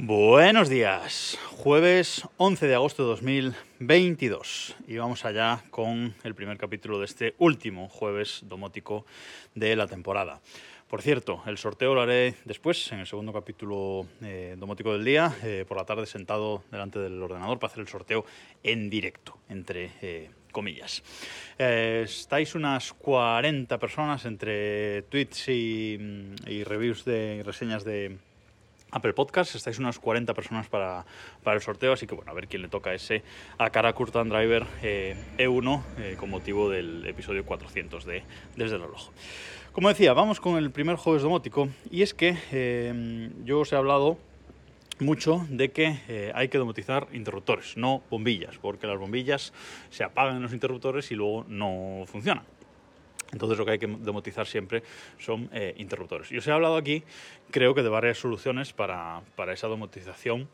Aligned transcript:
Buenos 0.00 0.68
días, 0.68 1.36
jueves 1.50 2.22
11 2.36 2.68
de 2.68 2.74
agosto 2.76 3.02
de 3.02 3.08
2022 3.08 4.76
y 4.86 4.96
vamos 4.96 5.24
allá 5.24 5.64
con 5.70 6.14
el 6.22 6.36
primer 6.36 6.56
capítulo 6.56 7.00
de 7.00 7.06
este 7.06 7.34
último 7.38 7.88
jueves 7.88 8.42
domótico 8.44 9.06
de 9.56 9.74
la 9.74 9.88
temporada. 9.88 10.40
Por 10.86 11.02
cierto, 11.02 11.42
el 11.46 11.58
sorteo 11.58 11.96
lo 11.96 12.02
haré 12.02 12.36
después, 12.44 12.92
en 12.92 13.00
el 13.00 13.08
segundo 13.08 13.32
capítulo 13.32 14.06
eh, 14.22 14.54
domótico 14.56 14.92
del 14.92 15.04
día, 15.04 15.36
eh, 15.42 15.64
por 15.66 15.76
la 15.76 15.84
tarde 15.84 16.06
sentado 16.06 16.62
delante 16.70 17.00
del 17.00 17.20
ordenador 17.20 17.58
para 17.58 17.72
hacer 17.72 17.82
el 17.82 17.88
sorteo 17.88 18.24
en 18.62 18.88
directo, 18.88 19.36
entre 19.48 19.90
eh, 20.00 20.30
comillas. 20.52 21.02
estáis 21.58 22.54
unas 22.54 22.92
40 22.92 23.78
personas 23.78 24.24
entre 24.26 25.02
tweets 25.02 25.48
y, 25.48 25.98
reviews 26.64 27.04
de 27.04 27.38
y 27.40 27.42
reseñas 27.42 27.84
de, 27.84 28.16
Apple 28.90 29.12
Podcast. 29.12 29.54
Estáis 29.54 29.78
unas 29.78 29.98
40 29.98 30.34
personas 30.34 30.68
para, 30.68 31.04
el 31.46 31.60
sorteo, 31.60 31.92
así 31.92 32.06
que 32.06 32.14
bueno, 32.14 32.30
a 32.30 32.34
ver 32.34 32.48
quién 32.48 32.62
le 32.62 32.68
toca 32.68 32.92
ese 32.94 33.22
a 33.58 33.70
cara 33.70 33.92
Curtan 33.92 34.28
Driver 34.28 34.66
E1 34.82 35.82
eh, 35.98 36.12
e 36.12 36.16
con 36.16 36.30
motivo 36.30 36.70
del 36.70 37.06
episodio 37.06 37.44
400 37.44 38.04
de 38.04 38.22
Desde 38.56 38.76
el 38.76 38.82
reloj. 38.82 39.10
Como 39.72 39.88
decía, 39.88 40.12
vamos 40.12 40.40
con 40.40 40.56
el 40.56 40.70
primer 40.70 40.96
jueves 40.96 41.22
domótico 41.22 41.68
y 41.90 42.02
es 42.02 42.14
que 42.14 42.36
eh, 42.52 43.30
yo 43.44 43.60
os 43.60 43.72
he 43.72 43.76
hablado 43.76 44.18
mucho 45.00 45.46
de 45.48 45.70
que 45.70 46.00
eh, 46.08 46.32
hay 46.34 46.48
que 46.48 46.58
domotizar 46.58 47.06
interruptores, 47.12 47.76
no 47.76 48.02
bombillas, 48.10 48.58
porque 48.58 48.86
las 48.86 48.98
bombillas 48.98 49.52
se 49.90 50.04
apagan 50.04 50.36
en 50.36 50.42
los 50.42 50.52
interruptores 50.52 51.10
y 51.12 51.14
luego 51.14 51.44
no 51.48 52.04
funcionan. 52.06 52.44
Entonces 53.32 53.58
lo 53.58 53.64
que 53.64 53.72
hay 53.72 53.78
que 53.78 53.86
demotizar 53.86 54.46
siempre 54.46 54.82
son 55.18 55.50
eh, 55.52 55.74
interruptores. 55.78 56.32
Y 56.32 56.38
os 56.38 56.46
he 56.46 56.52
hablado 56.52 56.76
aquí, 56.76 57.02
creo 57.50 57.74
que 57.74 57.82
de 57.82 57.88
varias 57.88 58.18
soluciones 58.18 58.72
para, 58.72 59.22
esa 59.52 59.68
domotización 59.68 60.48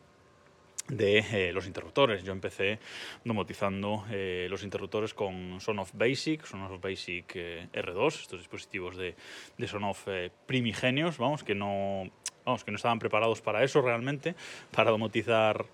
de 0.88 1.18
eh, 1.18 1.52
los 1.52 1.66
interruptores. 1.66 2.24
Yo 2.24 2.32
empecé 2.32 2.78
domotizando 3.24 4.04
eh, 4.10 4.48
los 4.50 4.64
interruptores 4.64 5.14
con 5.14 5.60
Sonoff 5.60 5.92
Basic, 5.94 6.44
Sonoff 6.44 6.80
Basic 6.80 7.34
R2, 7.72 8.20
estos 8.20 8.40
dispositivos 8.40 8.96
de, 8.96 9.14
de 9.56 9.68
Sonoff 9.68 10.06
primigenios, 10.46 11.16
vamos, 11.16 11.44
que 11.44 11.54
no, 11.54 12.10
vamos, 12.44 12.64
que 12.64 12.70
no 12.70 12.76
estaban 12.76 12.98
preparados 12.98 13.40
para 13.40 13.62
eso 13.62 13.80
realmente, 13.80 14.34
para 14.72 14.90
domotizar 14.90 15.64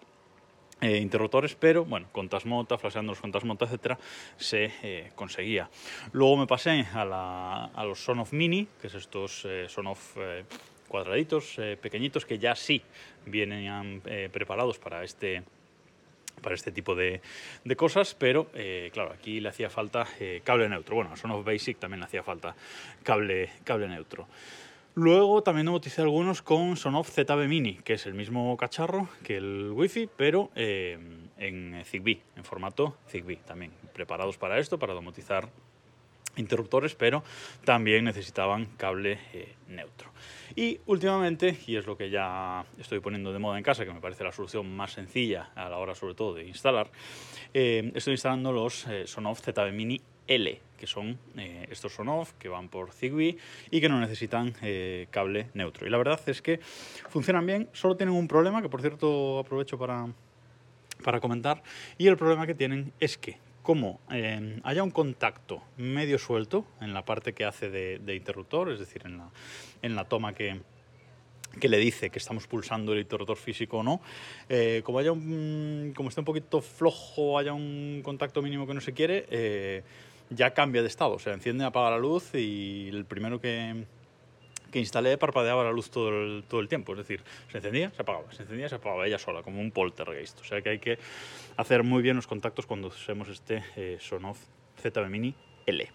eh, 0.81 0.97
interruptores, 0.99 1.55
pero 1.55 1.85
bueno, 1.85 2.09
con 2.13 2.29
Tasmota, 2.29 2.79
flasheándolos 2.79 3.21
con 3.21 3.33
Tasmota, 3.33 3.65
etcétera, 3.65 3.99
se 4.37 4.73
eh, 4.83 5.13
conseguía. 5.15 5.69
Luego 6.13 6.37
me 6.37 6.47
pasé 6.47 6.87
a, 6.93 7.71
a 7.75 7.85
los 7.85 8.03
Sonoff 8.03 8.33
Mini, 8.33 8.67
que 8.81 8.87
es 8.87 8.95
estos 8.95 9.45
eh, 9.45 9.67
Sonoff 9.69 10.17
cuadraditos, 10.89 11.57
pequeñitos, 11.81 12.27
que 12.27 12.39
ya 12.39 12.57
sí 12.57 12.83
vienen 13.25 14.03
preparados 14.33 14.79
para 14.79 15.05
este 15.05 15.45
para 16.43 16.57
este 16.57 16.73
tipo 16.73 16.97
de, 16.97 17.21
de 17.65 17.77
cosas, 17.77 18.17
pero 18.19 18.51
claro, 18.91 19.13
aquí 19.13 19.39
le 19.39 19.51
hacía 19.51 19.71
falta 19.71 20.05
cable 20.43 20.69
neutro. 20.69 20.97
Bueno, 20.97 21.13
a 21.13 21.17
Sonoff 21.17 21.45
Basic 21.45 21.79
también 21.79 22.01
le 22.01 22.07
hacía 22.07 22.25
falta 22.25 22.57
cable, 23.05 23.51
cable 23.63 23.87
neutro. 23.87 24.27
Luego 24.95 25.43
también 25.43 25.69
utilicé 25.69 26.03
algunos 26.03 26.43
con 26.43 26.77
Sonoff 26.77 27.11
ZB 27.11 27.47
Mini, 27.47 27.77
que 27.77 27.93
es 27.93 28.07
el 28.07 28.15
mismo 28.15 28.57
cacharro 28.57 29.09
que 29.23 29.37
el 29.37 29.71
Wi-Fi, 29.73 30.11
pero 30.17 30.51
eh, 30.57 30.99
en 31.39 31.85
Zigbee, 31.85 32.21
en 32.35 32.43
formato 32.43 32.97
Zigbee 33.09 33.37
también, 33.37 33.71
preparados 33.95 34.37
para 34.37 34.59
esto, 34.59 34.81
para 34.81 34.93
domotizar 34.93 35.49
interruptores, 36.35 36.97
pero 36.97 37.23
también 37.65 38.05
necesitaban 38.05 38.65
cable 38.77 39.21
eh, 39.33 39.55
neutro. 39.69 40.11
Y 40.57 40.81
últimamente, 40.87 41.57
y 41.69 41.77
es 41.77 41.87
lo 41.87 41.97
que 41.97 42.11
ya 42.11 42.65
estoy 42.77 42.99
poniendo 42.99 43.33
de 43.33 43.39
moda 43.39 43.59
en 43.59 43.65
casa, 43.65 43.85
que 43.85 43.93
me 43.93 44.01
parece 44.01 44.25
la 44.25 44.33
solución 44.33 44.75
más 44.75 44.93
sencilla 44.93 45.51
a 45.55 45.69
la 45.69 45.77
hora 45.77 45.95
sobre 45.95 46.15
todo 46.15 46.35
de 46.35 46.47
instalar, 46.49 46.91
eh, 47.55 47.93
estoy 47.95 48.15
instalando 48.15 48.51
los 48.51 48.89
Sonoff 49.05 49.41
ZB 49.41 49.73
Mini 49.73 50.01
L, 50.31 50.61
que 50.79 50.87
son 50.87 51.19
eh, 51.37 51.67
estos 51.71 51.99
on-off 51.99 52.33
que 52.39 52.49
van 52.49 52.69
por 52.69 52.93
Zigbee 52.93 53.37
y 53.71 53.81
que 53.81 53.89
no 53.89 54.01
necesitan 54.01 54.55
eh, 54.63 55.09
cable 55.11 55.51
neutro. 55.55 55.87
Y 55.87 55.91
la 55.91 55.99
verdad 55.99 56.21
es 56.27 56.41
que 56.41 56.61
funcionan 57.09 57.45
bien, 57.45 57.69
solo 57.73 57.97
tienen 57.97 58.15
un 58.15 58.29
problema, 58.29 58.63
que 58.63 58.69
por 58.69 58.81
cierto 58.81 59.41
aprovecho 59.41 59.77
para, 59.77 60.07
para 61.03 61.21
comentar, 61.21 61.63
y 61.99 62.07
el 62.07 62.17
problema 62.17 62.47
que 62.47 62.55
tienen 62.55 62.93
es 63.01 63.19
que 63.19 63.39
como 63.63 64.01
eh, 64.11 64.61
haya 64.63 64.83
un 64.85 64.93
contacto 64.93 65.63
medio 65.77 66.19
suelto 66.19 66.65
en 66.81 66.95
la 66.95 67.05
parte 67.05 67.35
que 67.35 67.45
hace 67.45 67.69
de, 67.69 68.15
interruptor, 68.15 68.71
es 68.71 68.79
decir, 68.79 69.03
en 69.05 69.19
la, 69.19 69.29
en 69.83 69.97
la 69.97 70.05
toma 70.05 70.33
que, 70.33 70.61
que 71.59 71.69
le 71.69 71.79
dice 71.79 72.11
que 72.11 72.21
estamos 72.21 72.47
pulsando 72.47 72.93
el 72.93 73.01
interruptor 73.01 73.37
físico 73.37 73.79
o 73.79 73.83
no. 73.83 74.01
como, 74.85 74.99
haya 75.01 75.11
un, 75.11 75.93
como 75.95 76.09
esté 76.09 76.21
un 76.21 76.25
poquito 76.25 76.63
flojo, 76.63 77.37
haya 77.37 77.53
un 77.53 78.01
contacto 78.03 78.41
mínimo 78.41 78.67
que 78.67 78.75
no 78.75 78.81
se 78.81 78.95
quiere, 78.95 79.85
ya 80.31 80.55
cambia 80.55 80.83
de 80.83 80.89
estado. 80.89 81.15
O 81.15 81.19
sea, 81.19 81.35
enciende, 81.35 81.65
apaga 81.65 81.91
la 81.91 81.99
luz 81.99 82.35
y 82.35 82.89
el 82.89 83.05
primero 83.05 83.41
que, 83.41 83.85
que 84.71 84.79
instalé 84.79 85.19
parpadeaba 85.19 85.65
la 85.65 85.73
luz 85.73 85.91
todo 85.91 86.09
el, 86.09 86.45
todo 86.49 86.61
el 86.61 86.69
tiempo. 86.69 86.93
Es 86.93 86.99
decir, 86.99 87.23
se 87.51 87.59
encendía, 87.59 87.91
se 87.91 88.03
apagaba, 88.03 88.33
se 88.33 88.43
encendía, 88.43 88.69
se 88.69 88.77
apagaba 88.77 89.07
ella 89.07 89.19
sola, 89.19 89.43
como 89.43 89.61
un 89.61 89.71
poltergeist. 89.71 90.41
O 90.41 90.45
sea 90.45 90.63
que 90.63 90.71
hay 90.71 90.79
que 90.79 90.99
hacer 91.57 91.83
muy 91.83 92.03
bien 92.03 92.17
los 92.17 92.27
contactos 92.27 92.67
cuando 92.67 92.89
usemos 92.89 93.29
este 93.29 93.63
eh, 93.77 93.99
Sonoff 94.01 94.39
ZB 94.81 95.09
Mini 95.09 95.35
L. 95.67 95.89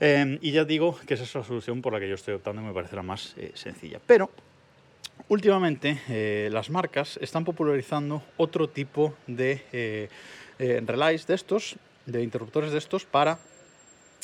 Em, 0.00 0.38
y 0.40 0.52
ya 0.52 0.64
digo 0.64 0.96
que 1.06 1.14
esa 1.14 1.24
es 1.24 1.34
la 1.34 1.42
solución 1.42 1.82
por 1.82 1.92
la 1.92 1.98
que 1.98 2.08
yo 2.08 2.14
estoy 2.14 2.34
optando 2.34 2.62
y 2.62 2.64
me 2.64 2.72
parece 2.72 2.94
la 2.94 3.02
más 3.02 3.34
eh, 3.36 3.50
sencilla. 3.54 4.00
Pero 4.06 4.30
últimamente 5.28 6.00
eh, 6.08 6.48
las 6.52 6.70
marcas 6.70 7.18
están 7.20 7.44
popularizando 7.44 8.22
otro 8.36 8.68
tipo 8.68 9.14
de 9.26 10.08
relays 10.58 11.26
de 11.26 11.34
estos 11.34 11.76
de 12.08 12.22
interruptores 12.22 12.72
de 12.72 12.78
estos 12.78 13.04
para 13.04 13.38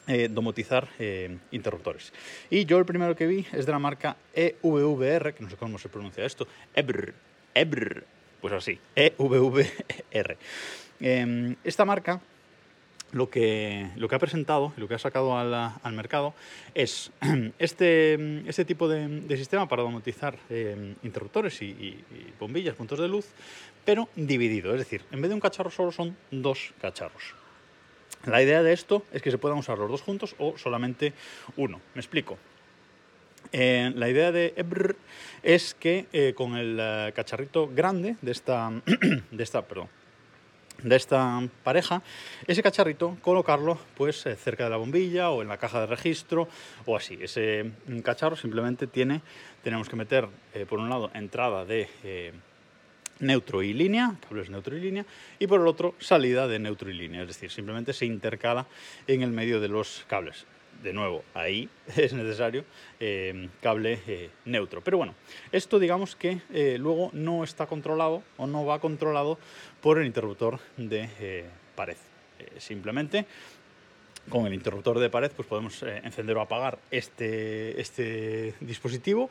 eh, 0.06 0.28
domotizar 0.30 0.88
eh, 0.98 1.38
interruptores. 1.50 2.12
Y 2.50 2.64
yo 2.64 2.78
el 2.78 2.84
primero 2.84 3.14
que 3.16 3.26
vi 3.26 3.46
es 3.52 3.66
de 3.66 3.72
la 3.72 3.78
marca 3.78 4.16
EVVR, 4.34 5.34
que 5.34 5.42
no 5.42 5.50
sé 5.50 5.56
cómo 5.56 5.78
se 5.78 5.88
pronuncia 5.88 6.24
esto, 6.24 6.46
EBR, 6.74 7.14
EBR, 7.54 8.04
pues 8.40 8.52
así, 8.52 8.78
EVVR. 8.94 10.36
Em, 11.00 11.56
esta 11.64 11.84
marca 11.84 12.20
lo 13.12 13.30
que, 13.30 13.88
lo 13.96 14.08
que 14.08 14.14
ha 14.14 14.18
presentado 14.18 14.72
lo 14.76 14.88
que 14.88 14.94
ha 14.94 14.98
sacado 14.98 15.38
al, 15.38 15.92
mercado 15.92 16.34
es 16.74 17.10
este, 17.58 18.48
este 18.48 18.64
tipo 18.64 18.88
de, 18.88 19.36
sistema 19.36 19.68
para 19.68 19.82
domotizar 19.82 20.36
em, 20.50 20.96
interruptores 21.02 21.62
y, 21.62 22.04
bombillas, 22.38 22.74
puntos 22.74 22.98
de 22.98 23.08
luz, 23.08 23.26
pero 23.84 24.08
dividido. 24.16 24.72
Es 24.72 24.80
decir, 24.80 25.02
en 25.12 25.22
vez 25.22 25.30
de 25.30 25.34
un 25.34 25.40
cacharro 25.40 25.70
solo 25.70 25.92
son 25.92 26.16
dos 26.30 26.74
cacharros. 26.80 27.43
La 28.26 28.42
idea 28.42 28.62
de 28.62 28.72
esto 28.72 29.04
es 29.12 29.22
que 29.22 29.30
se 29.30 29.38
puedan 29.38 29.58
usar 29.58 29.78
los 29.78 29.90
dos 29.90 30.02
juntos 30.02 30.34
o 30.38 30.56
solamente 30.56 31.12
uno. 31.56 31.80
Me 31.94 32.00
explico. 32.00 32.38
Eh, 33.52 33.92
la 33.94 34.08
idea 34.08 34.32
de 34.32 34.54
EBR 34.56 34.96
es 35.42 35.74
que 35.74 36.06
eh, 36.12 36.32
con 36.34 36.56
el 36.56 36.78
eh, 36.80 37.12
cacharrito 37.14 37.68
grande 37.68 38.16
de 38.22 38.32
esta, 38.32 38.72
de 39.30 39.42
esta, 39.42 39.62
perdón, 39.62 39.88
de 40.82 40.96
esta 40.96 41.40
pareja, 41.62 42.02
ese 42.46 42.62
cacharrito 42.62 43.16
colocarlo 43.20 43.78
pues 43.96 44.24
cerca 44.42 44.64
de 44.64 44.70
la 44.70 44.76
bombilla 44.76 45.30
o 45.30 45.42
en 45.42 45.48
la 45.48 45.58
caja 45.58 45.80
de 45.80 45.86
registro 45.86 46.48
o 46.86 46.96
así. 46.96 47.18
Ese 47.20 47.70
mm, 47.86 47.98
cacharro 48.00 48.36
simplemente 48.36 48.86
tiene, 48.86 49.20
tenemos 49.62 49.88
que 49.88 49.96
meter 49.96 50.26
por 50.68 50.80
un 50.80 50.88
lado 50.88 51.10
entrada 51.14 51.64
de 51.64 52.32
neutro 53.20 53.62
y 53.62 53.72
línea, 53.72 54.14
cables 54.28 54.50
neutro 54.50 54.76
y 54.76 54.80
línea, 54.80 55.06
y 55.38 55.46
por 55.46 55.60
el 55.60 55.66
otro 55.66 55.94
salida 55.98 56.48
de 56.48 56.58
neutro 56.58 56.90
y 56.90 56.94
línea, 56.94 57.22
es 57.22 57.28
decir, 57.28 57.50
simplemente 57.50 57.92
se 57.92 58.06
intercala 58.06 58.66
en 59.06 59.22
el 59.22 59.30
medio 59.30 59.60
de 59.60 59.68
los 59.68 60.04
cables. 60.08 60.46
De 60.82 60.92
nuevo, 60.92 61.24
ahí 61.34 61.68
es 61.96 62.12
necesario 62.12 62.64
eh, 63.00 63.48
cable 63.62 64.00
eh, 64.06 64.30
neutro. 64.44 64.82
Pero 64.82 64.98
bueno, 64.98 65.14
esto 65.52 65.78
digamos 65.78 66.16
que 66.16 66.40
eh, 66.52 66.76
luego 66.78 67.10
no 67.12 67.44
está 67.44 67.66
controlado 67.66 68.22
o 68.36 68.46
no 68.46 68.66
va 68.66 68.80
controlado 68.80 69.38
por 69.80 69.98
el 69.98 70.06
interruptor 70.06 70.58
de 70.76 71.46
pared. 71.74 71.96
simplemente 72.58 73.26
con 74.28 74.46
el 74.46 74.54
interruptor 74.54 74.98
de 74.98 75.10
pared 75.10 75.30
pues 75.34 75.48
podemos 75.48 75.82
encender 75.82 76.36
o 76.36 76.40
apagar 76.40 76.78
este, 76.90 77.80
este 77.80 78.54
dispositivo 78.60 79.30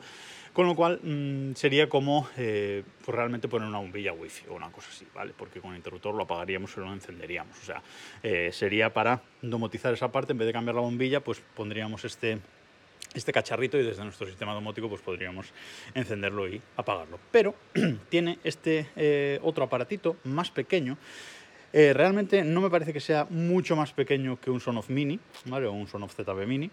con 0.54 0.68
lo 0.68 0.76
cual 0.76 1.00
mm, 1.02 1.54
sería 1.56 1.88
como 1.88 2.28
eh, 2.38 2.84
pues 3.04 3.14
realmente 3.14 3.48
poner 3.48 3.68
una 3.68 3.78
bombilla 3.78 4.12
wifi 4.12 4.46
o 4.48 4.54
una 4.54 4.70
cosa 4.70 4.88
así, 4.88 5.04
¿vale? 5.12 5.34
Porque 5.36 5.60
con 5.60 5.72
el 5.72 5.78
interruptor 5.78 6.14
lo 6.14 6.22
apagaríamos 6.22 6.78
o 6.78 6.80
lo 6.80 6.92
encenderíamos. 6.92 7.58
O 7.60 7.64
sea, 7.64 7.82
eh, 8.22 8.50
sería 8.52 8.94
para 8.94 9.20
domotizar 9.42 9.92
esa 9.92 10.12
parte, 10.12 10.32
en 10.32 10.38
vez 10.38 10.46
de 10.46 10.52
cambiar 10.52 10.76
la 10.76 10.80
bombilla, 10.80 11.20
pues 11.20 11.42
pondríamos 11.56 12.04
este, 12.04 12.38
este 13.14 13.32
cacharrito 13.32 13.78
y 13.78 13.82
desde 13.82 14.04
nuestro 14.04 14.28
sistema 14.28 14.54
domótico 14.54 14.88
pues 14.88 15.02
podríamos 15.02 15.52
encenderlo 15.92 16.48
y 16.48 16.62
apagarlo. 16.76 17.18
Pero 17.32 17.56
tiene 18.08 18.38
este 18.44 18.86
eh, 18.94 19.40
otro 19.42 19.64
aparatito 19.64 20.16
más 20.22 20.52
pequeño 20.52 20.96
realmente 21.74 22.44
no 22.44 22.60
me 22.60 22.70
parece 22.70 22.92
que 22.92 23.00
sea 23.00 23.26
mucho 23.28 23.74
más 23.74 23.92
pequeño 23.92 24.38
que 24.40 24.48
un 24.48 24.60
Sonoff 24.60 24.90
Mini, 24.90 25.18
¿vale? 25.46 25.66
O 25.66 25.72
un 25.72 25.88
Sonoff 25.88 26.14
ZB 26.14 26.46
Mini. 26.46 26.70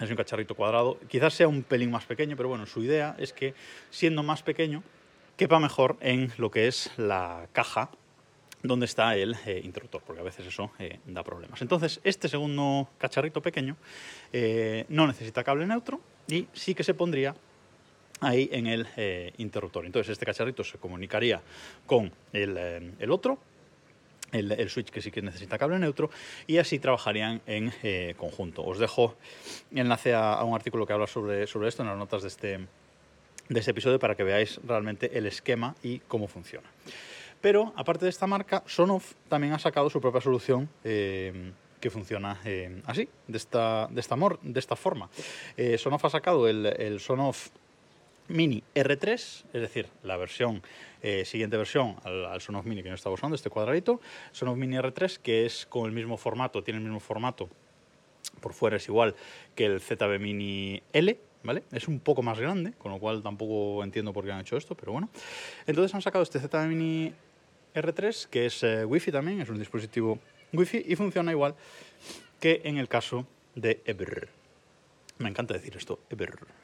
Es 0.00 0.08
un 0.08 0.16
cacharrito 0.16 0.54
cuadrado. 0.54 0.98
Quizás 1.08 1.34
sea 1.34 1.46
un 1.46 1.62
pelín 1.62 1.90
más 1.90 2.06
pequeño, 2.06 2.36
pero 2.36 2.48
bueno, 2.48 2.64
su 2.64 2.82
idea 2.82 3.16
es 3.18 3.32
que 3.32 3.54
siendo 3.90 4.22
más 4.22 4.42
pequeño 4.42 4.82
quepa 5.36 5.60
mejor 5.60 5.96
en 6.00 6.32
lo 6.38 6.50
que 6.50 6.68
es 6.68 6.90
la 6.96 7.48
caja 7.52 7.90
donde 8.62 8.86
está 8.86 9.16
el 9.16 9.36
eh, 9.46 9.60
interruptor, 9.62 10.02
porque 10.04 10.20
a 10.20 10.24
veces 10.24 10.46
eso 10.46 10.72
eh, 10.78 10.98
da 11.06 11.22
problemas. 11.22 11.62
Entonces, 11.62 12.00
este 12.02 12.28
segundo 12.28 12.88
cacharrito 12.98 13.40
pequeño 13.40 13.76
eh, 14.32 14.84
no 14.88 15.06
necesita 15.06 15.44
cable 15.44 15.66
neutro 15.66 16.00
y 16.26 16.48
sí 16.52 16.74
que 16.74 16.82
se 16.82 16.94
pondría 16.94 17.34
ahí 18.20 18.48
en 18.52 18.66
el 18.66 18.88
interruptor. 19.38 19.86
Entonces, 19.86 20.10
este 20.10 20.26
cacharrito 20.26 20.64
se 20.64 20.78
comunicaría 20.78 21.40
con 21.86 22.12
el, 22.32 23.10
otro, 23.10 23.38
el, 24.32 24.70
switch 24.70 24.90
que 24.90 25.00
sí 25.00 25.10
que 25.10 25.22
necesita 25.22 25.58
cable 25.58 25.78
neutro, 25.78 26.10
y 26.46 26.58
así 26.58 26.78
trabajarían 26.78 27.40
en 27.46 27.72
conjunto. 28.14 28.64
Os 28.64 28.78
dejo 28.78 29.16
enlace 29.72 30.14
a, 30.14 30.42
un 30.44 30.54
artículo 30.54 30.86
que 30.86 30.92
habla 30.92 31.06
sobre, 31.06 31.46
sobre 31.46 31.68
esto 31.68 31.82
en 31.82 31.88
las 31.88 31.98
notas 31.98 32.22
de 32.22 32.28
este, 32.28 32.58
de 33.48 33.60
este 33.60 33.70
episodio 33.70 33.98
para 33.98 34.14
que 34.14 34.24
veáis 34.24 34.60
realmente 34.66 35.16
el 35.16 35.26
esquema 35.26 35.74
y 35.82 36.00
cómo 36.00 36.28
funciona. 36.28 36.68
Pero 37.40 37.72
aparte 37.76 38.04
de 38.04 38.10
esta 38.10 38.26
marca, 38.26 38.62
Sonoff 38.66 39.14
también 39.28 39.52
ha 39.52 39.58
sacado 39.58 39.88
su 39.90 40.00
propia 40.00 40.20
solución. 40.20 40.68
Eh, 40.84 41.52
que 41.80 41.90
funciona 41.90 42.40
eh, 42.44 42.82
así, 42.86 43.08
de 43.26 43.38
esta, 43.38 43.86
de 43.88 44.00
esta, 44.00 44.16
de 44.42 44.60
esta 44.60 44.76
forma. 44.76 45.08
Eh, 45.56 45.78
Sonoff 45.78 46.04
ha 46.04 46.10
sacado 46.10 46.48
el, 46.48 46.66
el, 46.66 47.00
Sonoff 47.00 47.48
Mini 48.28 48.62
R3, 48.74 49.12
es 49.12 49.44
decir, 49.52 49.88
la 50.02 50.16
versión, 50.16 50.62
siguiente 51.24 51.56
versión 51.56 51.96
al, 52.04 52.40
Sonoff 52.40 52.66
Mini 52.66 52.82
que 52.82 52.88
no 52.88 52.94
estaba 52.94 53.14
usando, 53.14 53.34
este 53.34 53.50
cuadradito. 53.50 54.00
Sonoff 54.32 54.56
Mini 54.56 54.76
R3, 54.76 55.18
que 55.18 55.46
es 55.46 55.66
con 55.66 55.86
el 55.86 55.92
mismo 55.92 56.16
formato, 56.16 56.62
tiene 56.62 56.78
el 56.78 56.84
mismo 56.84 57.00
formato, 57.00 57.48
por 58.40 58.52
fuera 58.52 58.76
es 58.76 58.88
igual 58.88 59.14
que 59.54 59.66
el 59.66 59.80
ZB 59.80 60.18
Mini 60.18 60.82
L, 60.92 61.18
¿vale? 61.42 61.64
Es 61.72 61.88
un 61.88 62.00
poco 62.00 62.22
más 62.22 62.38
grande, 62.38 62.72
con 62.78 62.92
lo 62.92 62.98
cual 62.98 63.22
tampoco 63.22 63.82
entiendo 63.84 64.12
por 64.12 64.24
qué 64.24 64.32
han 64.32 64.40
hecho 64.40 64.56
esto, 64.56 64.74
pero 64.74 64.92
bueno. 64.92 65.08
Entonces 65.66 65.94
han 65.94 66.02
sacado 66.02 66.22
este 66.22 66.38
ZB 66.38 66.66
Mini 66.68 67.12
R3, 67.74 68.28
que 68.28 68.46
es 68.46 68.62
eh, 68.62 68.84
Wi-Fi 68.84 69.12
también, 69.12 69.40
es 69.40 69.48
un 69.48 69.58
dispositivo 69.58 70.18
Wi-Fi 70.52 70.84
y 70.86 70.96
funciona 70.96 71.30
igual 71.30 71.54
que 72.40 72.60
en 72.64 72.78
el 72.78 72.88
caso 72.88 73.26
de 73.54 73.80
Eber. 73.84 74.37
Me 75.18 75.28
encanta 75.28 75.54
decir 75.54 75.76
esto. 75.76 75.98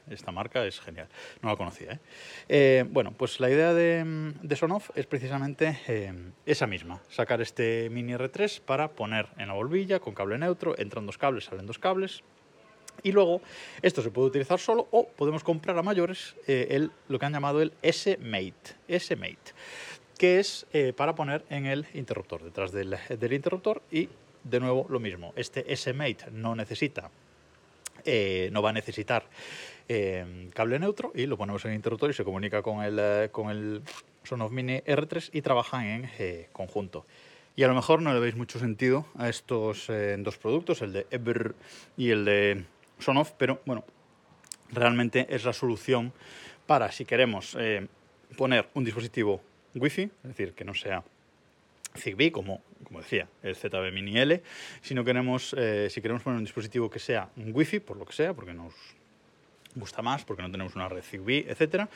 Esta 0.09 0.31
marca 0.31 0.65
es 0.65 0.79
genial. 0.79 1.07
No 1.41 1.49
la 1.49 1.55
conocía. 1.55 1.93
¿eh? 1.93 1.99
Eh, 2.47 2.85
bueno, 2.89 3.11
pues 3.11 3.39
la 3.39 3.49
idea 3.49 3.73
de, 3.73 4.33
de 4.41 4.55
Sonoff 4.55 4.91
es 4.95 5.05
precisamente 5.05 6.31
esa 6.45 6.67
misma. 6.67 7.01
Sacar 7.09 7.41
este 7.41 7.89
mini 7.89 8.13
R3 8.13 8.61
para 8.61 8.89
poner 8.89 9.27
en 9.37 9.47
la 9.47 9.53
bombilla 9.53 9.99
con 9.99 10.13
cable 10.13 10.37
neutro. 10.37 10.77
Entran 10.77 11.05
dos 11.05 11.17
cables, 11.17 11.45
salen 11.45 11.65
dos 11.65 11.79
cables. 11.79 12.23
Y 13.03 13.11
luego 13.11 13.41
esto 13.81 14.01
se 14.01 14.09
puede 14.09 14.29
utilizar 14.29 14.57
solo 14.57 14.87
o 14.91 15.07
podemos 15.07 15.43
comprar 15.43 15.77
a 15.77 15.83
mayores 15.83 16.35
el, 16.47 16.91
lo 17.09 17.19
que 17.19 17.25
han 17.25 17.33
llamado 17.33 17.61
el 17.61 17.73
S-Mate. 17.81 18.75
S-Mate 18.87 19.53
que 20.17 20.39
es 20.39 20.65
eh, 20.73 20.93
para 20.93 21.15
poner 21.15 21.45
en 21.49 21.65
el 21.65 21.85
interruptor, 21.93 22.43
detrás 22.43 22.71
del, 22.71 22.97
interruptor 23.33 23.81
y 23.91 24.09
de 24.43 24.59
nuevo 24.59 24.85
lo 24.89 24.99
mismo. 24.99 25.33
Este 25.35 25.71
S-Mate 25.73 26.31
no 26.31 26.55
necesita, 26.55 27.09
eh, 28.05 28.49
no 28.51 28.61
va 28.61 28.69
a 28.69 28.73
necesitar 28.73 29.25
eh, 29.87 30.49
cable 30.53 30.79
neutro 30.79 31.11
y 31.15 31.25
lo 31.25 31.37
ponemos 31.37 31.63
en 31.65 31.71
el 31.71 31.75
interruptor 31.75 32.09
y 32.09 32.13
se 32.13 32.23
comunica 32.23 32.61
con 32.61 32.83
el, 32.83 33.29
con 33.31 33.49
el 33.49 33.81
Mini 34.51 34.77
R3 34.79 35.29
y 35.33 35.41
trabajan 35.41 35.85
en 35.85 36.47
conjunto. 36.51 37.05
Y 37.55 37.63
a 37.63 37.67
lo 37.67 37.75
mejor 37.75 38.01
no 38.01 38.13
le 38.13 38.19
veis 38.19 38.35
mucho 38.35 38.59
sentido 38.59 39.05
a 39.17 39.29
estos 39.29 39.89
dos 40.19 40.37
productos, 40.37 40.81
el 40.81 40.91
de 40.91 41.07
Eber 41.09 41.55
y 41.95 42.09
el 42.09 42.25
de 42.25 42.65
Sonoff, 42.99 43.31
pero 43.37 43.61
bueno, 43.65 43.85
realmente 44.71 45.27
es 45.29 45.45
la 45.45 45.53
solución 45.53 46.11
para 46.65 46.91
si 46.91 47.05
queremos 47.05 47.55
poner 48.37 48.67
un 48.73 48.83
dispositivo 48.83 49.41
Wi-Fi, 49.73 50.03
es 50.03 50.23
decir, 50.23 50.53
que 50.53 50.65
no 50.65 50.73
sea 50.73 51.03
Zigbee, 51.97 52.31
como, 52.31 52.63
como 52.83 53.01
decía, 53.01 53.27
el 53.43 53.55
ZB 53.55 53.91
Mini 53.93 54.17
L, 54.17 54.41
si, 54.81 54.95
queremos, 55.03 55.55
eh, 55.57 55.89
si 55.89 56.01
queremos 56.01 56.23
poner 56.23 56.37
un 56.37 56.43
dispositivo 56.43 56.89
que 56.89 56.99
sea 56.99 57.29
Wi-Fi, 57.37 57.79
por 57.79 57.97
lo 57.97 58.05
que 58.05 58.13
sea, 58.13 58.33
porque 58.33 58.53
nos 58.53 58.73
gusta 59.75 60.01
más 60.01 60.23
porque 60.23 60.41
no 60.41 60.49
tenemos 60.49 60.75
una 60.75 60.89
red 60.89 61.03
Zigbee, 61.03 61.45
etc. 61.49 61.87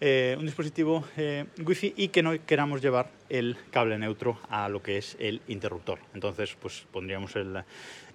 Eh, 0.00 0.36
un 0.38 0.46
dispositivo 0.46 1.04
eh, 1.16 1.44
Wi-Fi 1.64 1.94
y 1.96 2.08
que 2.08 2.22
no 2.22 2.32
queramos 2.44 2.80
llevar 2.80 3.10
el 3.28 3.56
cable 3.70 3.98
neutro 3.98 4.38
a 4.48 4.68
lo 4.68 4.82
que 4.82 4.98
es 4.98 5.16
el 5.20 5.42
interruptor. 5.48 5.98
Entonces, 6.14 6.56
pues 6.60 6.86
pondríamos 6.90 7.36
el, 7.36 7.64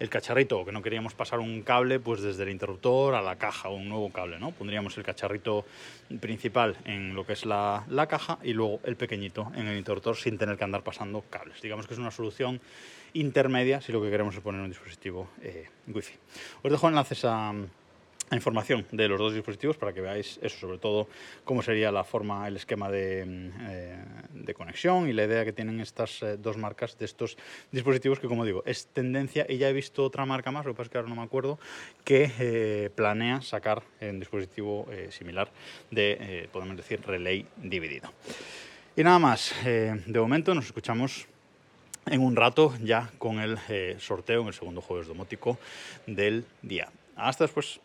cacharrito 0.10 0.60
o 0.60 0.66
que 0.66 0.72
no 0.74 0.82
queríamos 0.82 1.14
pasar 1.14 1.40
un 1.40 1.62
cable 1.62 2.00
pues 2.00 2.22
desde 2.22 2.44
el 2.44 2.50
interruptor 2.50 3.16
a 3.16 3.22
la 3.22 3.38
caja 3.38 3.70
o 3.70 3.76
un 3.76 3.88
nuevo 3.88 4.12
cable, 4.12 4.38
¿no? 4.38 4.52
Pondríamos 4.52 4.98
el 4.98 5.04
cacharrito 5.04 5.66
principal 6.20 6.76
en 6.84 7.16
lo 7.16 7.26
que 7.26 7.34
es 7.34 7.46
la, 7.46 7.86
la 7.90 8.08
caja 8.08 8.38
y 8.44 8.54
luego 8.54 8.82
el 8.84 8.98
pequeñito 8.98 9.52
en 9.56 9.68
el 9.68 9.78
interruptor 9.78 10.18
sin 10.18 10.38
tener 10.38 10.58
que 10.58 10.64
andar 10.66 10.84
pasando 10.84 11.24
cables. 11.30 11.62
Digamos 11.62 11.88
que 11.88 11.94
es 11.94 12.00
una 12.00 12.12
solución 12.12 12.60
intermedia 13.14 13.82
si 13.82 13.92
lo 13.92 14.02
que 14.02 14.10
queremos 14.10 14.36
es 14.36 14.42
poner 14.42 14.62
un 14.62 14.70
dispositivo 14.70 15.30
eh, 15.42 15.68
Wi-Fi. 15.88 16.14
Os 16.64 16.72
dejo 16.72 16.90
enlaces 16.90 17.24
a 17.26 17.54
información 18.36 18.86
de 18.92 19.08
los 19.08 19.20
dos 19.20 19.34
dispositivos 19.34 19.78
para 19.78 19.94
que 19.94 20.02
veáis 20.02 20.40
eso, 20.42 20.58
sobre 20.58 20.78
todo 20.78 21.08
cómo 21.44 21.62
sería 21.62 21.92
la 21.92 22.04
forma, 22.04 22.48
el 22.48 22.56
esquema 22.56 22.90
de, 22.90 23.26
mm, 23.26 23.52
eh, 24.48 24.54
conexión 24.54 25.10
y 25.10 25.14
la 25.14 25.24
idea 25.24 25.44
que 25.46 25.54
tienen 25.54 25.80
estas 25.80 26.22
eh, 26.22 26.38
dos 26.38 26.58
marcas 26.58 26.98
de 26.98 27.06
estos 27.06 27.38
dispositivos 27.72 28.20
que, 28.20 28.28
como 28.28 28.46
digo, 28.46 28.64
es 28.66 28.88
tendencia 28.88 29.46
y 29.50 29.58
ya 29.58 29.70
he 29.70 29.74
visto 29.74 30.04
otra 30.04 30.26
marca 30.26 30.52
más, 30.52 30.66
lo 30.66 30.74
que 30.74 30.78
pasa 30.78 30.88
es 30.88 30.92
que 30.92 30.98
ahora 30.98 31.10
no 31.10 31.16
me 31.16 31.24
acuerdo, 31.24 31.60
que 32.04 32.32
eh, 32.40 32.90
planea 32.96 33.42
sacar 33.42 33.84
un 34.02 34.20
dispositivo 34.20 34.88
similar 35.10 35.50
de, 35.92 36.50
podemos 36.52 36.78
decir, 36.78 37.02
relay 37.06 37.46
dividido. 37.58 38.12
Y 38.96 39.04
nada 39.04 39.20
más, 39.20 39.54
de 39.64 40.20
momento 40.20 40.54
nos 40.54 40.66
escuchamos 40.66 41.28
en 42.06 42.22
un 42.22 42.36
rato 42.36 42.74
ya 42.84 43.10
con 43.18 43.40
el 43.40 43.58
sorteo 44.00 44.42
en 44.42 44.48
el 44.48 44.54
segundo 44.54 44.82
jueves 44.82 45.08
domótico 45.08 45.58
del 46.06 46.46
día. 46.62 46.90
Hasta 47.16 47.46
después. 47.46 47.80